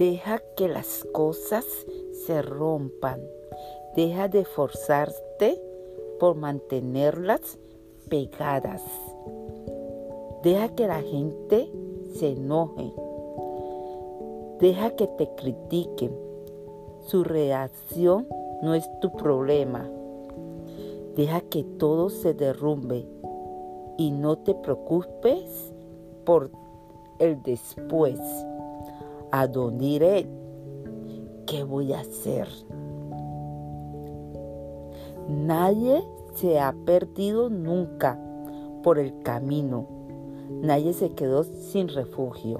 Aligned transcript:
Deja 0.00 0.38
que 0.56 0.66
las 0.66 1.06
cosas 1.12 1.66
se 2.24 2.40
rompan. 2.40 3.20
Deja 3.94 4.28
de 4.28 4.46
forzarte 4.46 5.60
por 6.18 6.36
mantenerlas 6.36 7.58
pegadas. 8.08 8.82
Deja 10.42 10.70
que 10.70 10.86
la 10.86 11.02
gente 11.02 11.70
se 12.14 12.30
enoje. 12.30 12.90
Deja 14.58 14.96
que 14.96 15.06
te 15.06 15.28
critiquen. 15.36 16.16
Su 17.00 17.22
reacción 17.22 18.26
no 18.62 18.72
es 18.72 18.88
tu 19.02 19.12
problema. 19.12 19.86
Deja 21.14 21.42
que 21.42 21.62
todo 21.62 22.08
se 22.08 22.32
derrumbe 22.32 23.04
y 23.98 24.12
no 24.12 24.38
te 24.38 24.54
preocupes 24.54 25.74
por 26.24 26.50
el 27.18 27.42
después. 27.42 28.18
¿A 29.32 29.46
dónde 29.46 29.84
iré? 29.84 30.28
¿Qué 31.46 31.62
voy 31.62 31.92
a 31.92 32.00
hacer? 32.00 32.48
Nadie 35.28 36.02
se 36.34 36.58
ha 36.58 36.74
perdido 36.84 37.48
nunca 37.48 38.18
por 38.82 38.98
el 38.98 39.22
camino. 39.22 39.86
Nadie 40.62 40.92
se 40.92 41.10
quedó 41.10 41.44
sin 41.44 41.88
refugio. 41.88 42.58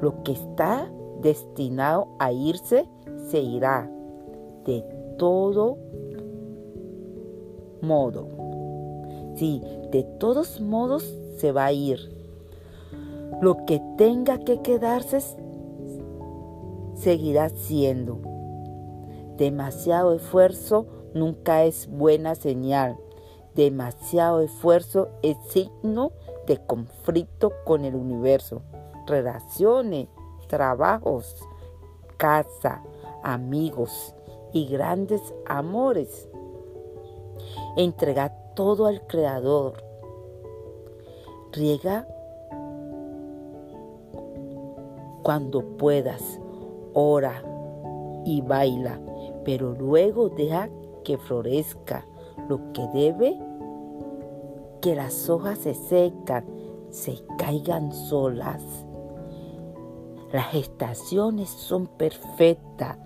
Lo 0.00 0.22
que 0.22 0.32
está 0.32 0.88
destinado 1.20 2.08
a 2.18 2.30
irse, 2.32 2.88
se 3.28 3.40
irá 3.40 3.90
de 4.64 4.84
todo 5.18 5.78
modo. 7.80 8.28
Sí, 9.34 9.60
de 9.90 10.04
todos 10.18 10.60
modos 10.60 11.02
se 11.38 11.52
va 11.52 11.66
a 11.66 11.72
ir. 11.72 11.98
Lo 13.40 13.66
que 13.66 13.82
tenga 13.98 14.38
que 14.38 14.62
quedarse 14.62 15.20
seguirá 16.94 17.50
siendo. 17.50 18.20
Demasiado 19.36 20.14
esfuerzo 20.14 20.86
nunca 21.12 21.64
es 21.64 21.86
buena 21.88 22.34
señal. 22.34 22.96
Demasiado 23.54 24.40
esfuerzo 24.40 25.08
es 25.22 25.36
signo 25.48 26.12
de 26.46 26.58
conflicto 26.64 27.52
con 27.64 27.84
el 27.84 27.94
universo. 27.94 28.62
Relaciones, 29.06 30.08
trabajos, 30.48 31.36
casa, 32.16 32.82
amigos 33.22 34.14
y 34.52 34.66
grandes 34.66 35.20
amores. 35.44 36.28
Entrega 37.76 38.30
todo 38.54 38.86
al 38.86 39.06
Creador. 39.06 39.84
Riega 41.52 42.08
cuando 45.26 45.76
puedas, 45.76 46.40
ora 46.92 47.42
y 48.24 48.42
baila, 48.42 49.00
pero 49.44 49.72
luego 49.72 50.28
deja 50.28 50.68
que 51.02 51.18
florezca 51.18 52.06
lo 52.48 52.72
que 52.72 52.86
debe, 52.94 53.36
que 54.80 54.94
las 54.94 55.28
hojas 55.28 55.58
se 55.58 55.74
secan, 55.74 56.46
se 56.90 57.24
caigan 57.38 57.90
solas. 57.90 58.62
Las 60.32 60.54
estaciones 60.54 61.48
son 61.48 61.88
perfectas. 61.88 62.96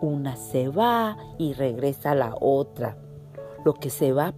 Una 0.00 0.36
se 0.36 0.70
va 0.70 1.18
y 1.36 1.52
regresa 1.52 2.14
la 2.14 2.34
otra. 2.40 2.96
Lo 3.66 3.74
que 3.74 3.90
se 3.90 4.14
va 4.14 4.32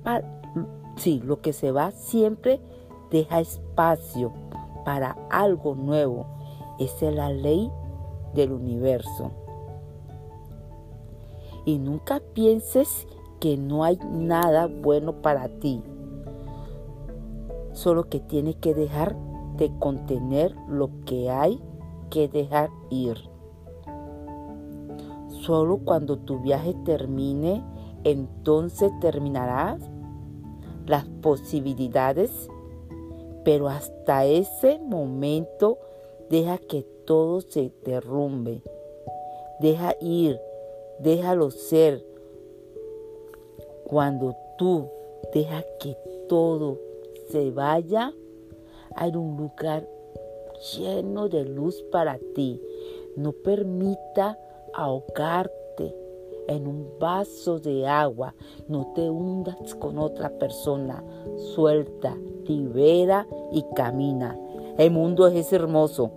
sí, 0.96 1.22
lo 1.24 1.40
que 1.40 1.52
se 1.52 1.70
va 1.70 1.92
siempre 1.92 2.60
deja 3.08 3.38
espacio 3.38 4.32
para 4.84 5.16
algo 5.30 5.76
nuevo. 5.76 6.39
Esa 6.80 7.08
es 7.08 7.14
la 7.14 7.30
ley 7.30 7.70
del 8.34 8.52
universo. 8.52 9.30
Y 11.66 11.78
nunca 11.78 12.20
pienses 12.34 13.06
que 13.38 13.56
no 13.56 13.84
hay 13.84 13.98
nada 14.10 14.66
bueno 14.66 15.22
para 15.22 15.48
ti. 15.60 15.82
Solo 17.72 18.08
que 18.08 18.18
tienes 18.18 18.56
que 18.56 18.74
dejar 18.74 19.14
de 19.56 19.70
contener 19.78 20.54
lo 20.68 20.90
que 21.04 21.30
hay 21.30 21.60
que 22.08 22.28
dejar 22.28 22.70
ir. 22.88 23.16
Solo 25.28 25.78
cuando 25.78 26.18
tu 26.18 26.40
viaje 26.40 26.74
termine, 26.84 27.62
entonces 28.04 28.90
terminarás 29.00 29.80
las 30.86 31.04
posibilidades, 31.22 32.48
pero 33.44 33.68
hasta 33.68 34.24
ese 34.24 34.78
momento 34.78 35.78
deja 36.30 36.58
que 36.58 36.82
todo 37.04 37.40
se 37.40 37.72
derrumbe. 37.84 38.62
Deja 39.58 39.94
ir, 40.00 40.40
déjalo 41.00 41.50
ser. 41.50 42.02
Cuando 43.84 44.36
tú 44.56 44.88
dejas 45.34 45.66
que 45.80 45.96
todo 46.28 46.78
se 47.28 47.50
vaya, 47.50 48.14
hay 48.94 49.14
un 49.14 49.36
lugar 49.36 49.86
lleno 50.76 51.28
de 51.28 51.44
luz 51.44 51.82
para 51.90 52.18
ti. 52.34 52.62
No 53.16 53.32
permita 53.32 54.38
ahogarte 54.72 55.94
en 56.46 56.66
un 56.66 56.98
vaso 57.00 57.58
de 57.58 57.86
agua. 57.86 58.34
No 58.68 58.92
te 58.94 59.10
hundas 59.10 59.74
con 59.74 59.98
otra 59.98 60.30
persona. 60.30 61.04
Suelta, 61.54 62.16
libera 62.46 63.26
y 63.52 63.64
camina. 63.74 64.38
El 64.80 64.92
mundo 64.92 65.26
es 65.26 65.52
hermoso. 65.52 66.10